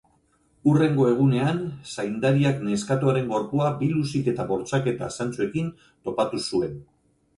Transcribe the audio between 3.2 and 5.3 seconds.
gorpua biluzik eta bortxaketa